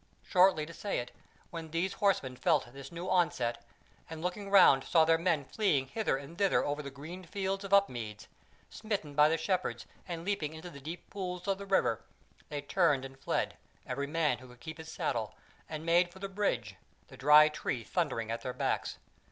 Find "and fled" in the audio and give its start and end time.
13.05-13.57